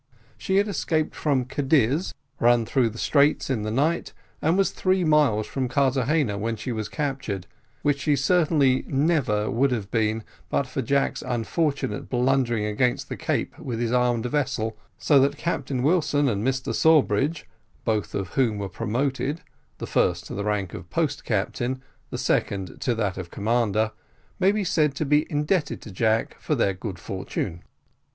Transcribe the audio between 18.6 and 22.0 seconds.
promoted, the first to the rank of post captain,